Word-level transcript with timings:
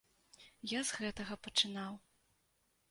Я 0.71 0.79
з 0.91 1.03
гэтага 1.03 1.39
пачынаў. 1.47 1.93